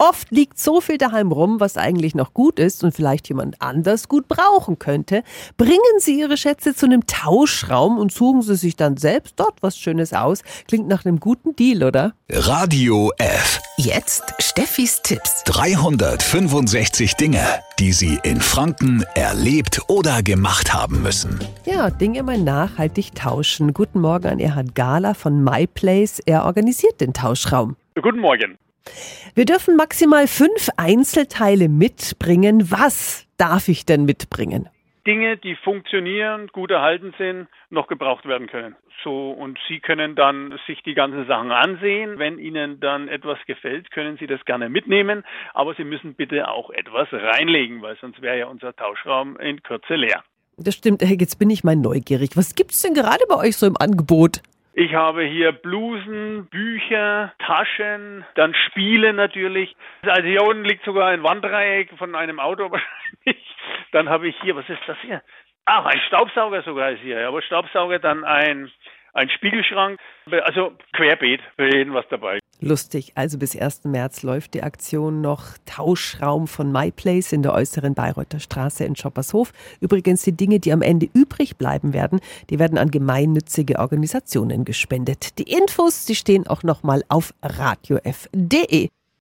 Oft 0.00 0.30
liegt 0.30 0.60
so 0.60 0.80
viel 0.80 0.96
daheim 0.96 1.32
rum, 1.32 1.58
was 1.58 1.76
eigentlich 1.76 2.14
noch 2.14 2.32
gut 2.32 2.60
ist 2.60 2.84
und 2.84 2.94
vielleicht 2.94 3.28
jemand 3.28 3.60
anders 3.60 4.06
gut 4.06 4.28
brauchen 4.28 4.78
könnte. 4.78 5.24
Bringen 5.56 5.98
Sie 5.98 6.20
Ihre 6.20 6.36
Schätze 6.36 6.72
zu 6.72 6.86
einem 6.86 7.06
Tauschraum 7.08 7.98
und 7.98 8.12
suchen 8.12 8.42
Sie 8.42 8.54
sich 8.54 8.76
dann 8.76 8.96
selbst 8.96 9.34
dort 9.40 9.60
was 9.60 9.76
Schönes 9.76 10.12
aus. 10.12 10.44
Klingt 10.68 10.86
nach 10.86 11.04
einem 11.04 11.18
guten 11.18 11.56
Deal, 11.56 11.82
oder? 11.82 12.12
Radio 12.30 13.10
F. 13.18 13.60
Jetzt 13.76 14.34
Steffis 14.38 15.02
Tipps. 15.02 15.42
365 15.44 17.16
Dinge, 17.16 17.44
die 17.80 17.92
Sie 17.92 18.20
in 18.22 18.40
Franken 18.40 19.02
erlebt 19.16 19.80
oder 19.88 20.22
gemacht 20.22 20.72
haben 20.72 21.02
müssen. 21.02 21.40
Ja, 21.64 21.90
Dinge 21.90 22.22
mal 22.22 22.38
nachhaltig 22.38 23.16
tauschen. 23.16 23.74
Guten 23.74 24.00
Morgen 24.00 24.28
an 24.28 24.38
Erhard 24.38 24.76
Gala 24.76 25.14
von 25.14 25.42
MyPlace. 25.42 26.20
Er 26.24 26.44
organisiert 26.44 27.00
den 27.00 27.12
Tauschraum. 27.12 27.74
Guten 28.00 28.20
Morgen. 28.20 28.58
Wir 29.34 29.44
dürfen 29.44 29.76
maximal 29.76 30.26
fünf 30.26 30.68
Einzelteile 30.76 31.68
mitbringen. 31.68 32.70
Was 32.70 33.26
darf 33.36 33.68
ich 33.68 33.86
denn 33.86 34.04
mitbringen? 34.04 34.68
Dinge, 35.06 35.38
die 35.38 35.56
funktionieren, 35.56 36.48
gut 36.48 36.70
erhalten 36.70 37.14
sind, 37.16 37.48
noch 37.70 37.86
gebraucht 37.86 38.26
werden 38.26 38.46
können. 38.46 38.76
So, 39.04 39.30
und 39.30 39.58
Sie 39.68 39.80
können 39.80 40.16
dann 40.16 40.58
sich 40.66 40.82
die 40.82 40.94
ganzen 40.94 41.26
Sachen 41.26 41.50
ansehen. 41.50 42.18
Wenn 42.18 42.38
Ihnen 42.38 42.80
dann 42.80 43.08
etwas 43.08 43.38
gefällt, 43.46 43.90
können 43.90 44.18
Sie 44.18 44.26
das 44.26 44.44
gerne 44.44 44.68
mitnehmen. 44.68 45.24
Aber 45.54 45.74
Sie 45.74 45.84
müssen 45.84 46.14
bitte 46.14 46.48
auch 46.48 46.70
etwas 46.70 47.08
reinlegen, 47.12 47.80
weil 47.80 47.96
sonst 48.00 48.20
wäre 48.20 48.38
ja 48.38 48.46
unser 48.48 48.74
Tauschraum 48.74 49.38
in 49.38 49.62
Kürze 49.62 49.94
leer. 49.94 50.22
Das 50.56 50.74
stimmt. 50.74 51.02
Jetzt 51.02 51.38
bin 51.38 51.50
ich 51.50 51.62
mal 51.62 51.76
neugierig. 51.76 52.30
Was 52.34 52.54
gibt's 52.54 52.82
denn 52.82 52.92
gerade 52.94 53.24
bei 53.28 53.36
euch 53.36 53.56
so 53.56 53.66
im 53.66 53.76
Angebot? 53.78 54.42
Ich 54.80 54.94
habe 54.94 55.24
hier 55.24 55.50
Blusen, 55.50 56.46
Bücher, 56.50 57.32
Taschen, 57.40 58.24
dann 58.36 58.54
Spiele 58.54 59.12
natürlich. 59.12 59.74
Also 60.02 60.22
hier 60.22 60.44
unten 60.44 60.64
liegt 60.64 60.84
sogar 60.84 61.08
ein 61.08 61.24
Wanddreieck 61.24 61.90
von 61.98 62.14
einem 62.14 62.38
Auto 62.38 62.70
wahrscheinlich. 62.70 63.56
Dann 63.90 64.08
habe 64.08 64.28
ich 64.28 64.40
hier, 64.40 64.54
was 64.54 64.68
ist 64.68 64.78
das 64.86 64.96
hier? 65.02 65.20
Ach, 65.64 65.84
ein 65.84 66.00
Staubsauger 66.06 66.62
sogar 66.62 66.92
ist 66.92 67.00
hier. 67.00 67.26
Aber 67.26 67.42
Staubsauger, 67.42 67.98
dann 67.98 68.22
ein, 68.22 68.70
ein 69.14 69.28
Spiegelschrank. 69.30 69.98
Also 70.44 70.72
querbeet, 70.92 71.40
für 71.56 71.74
jeden 71.74 71.94
was 71.94 72.04
dabei. 72.10 72.38
Lustig. 72.60 73.12
Also 73.14 73.38
bis 73.38 73.56
1. 73.56 73.84
März 73.84 74.22
läuft 74.22 74.54
die 74.54 74.62
Aktion 74.62 75.20
noch 75.20 75.56
Tauschraum 75.64 76.48
von 76.48 76.72
MyPlace 76.72 77.32
in 77.32 77.42
der 77.42 77.54
äußeren 77.54 77.94
Bayreuther 77.94 78.40
Straße 78.40 78.84
in 78.84 78.96
Schoppershof. 78.96 79.52
Übrigens 79.80 80.22
die 80.22 80.36
Dinge, 80.36 80.58
die 80.58 80.72
am 80.72 80.82
Ende 80.82 81.08
übrig 81.14 81.56
bleiben 81.56 81.92
werden, 81.92 82.20
die 82.50 82.58
werden 82.58 82.76
an 82.76 82.90
gemeinnützige 82.90 83.78
Organisationen 83.78 84.64
gespendet. 84.64 85.38
Die 85.38 85.50
Infos, 85.50 86.04
die 86.04 86.14
stehen 86.14 86.46
auch 86.46 86.62
nochmal 86.62 87.02
auf 87.08 87.32
radiof.de. 87.42 88.88